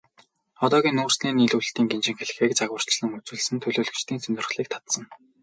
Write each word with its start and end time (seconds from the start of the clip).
Одоогийн 0.65 0.95
нүүрсний 0.97 1.33
нийлүүлэлтийн 1.35 1.87
гинжин 1.91 2.15
хэлхээг 2.17 2.51
загварчлан 2.57 3.15
үзүүлсэн 3.17 3.53
нь 3.57 3.61
төлөөлөгчдийн 3.63 4.21
сонирхлыг 4.23 4.67
татсан. 4.73 5.03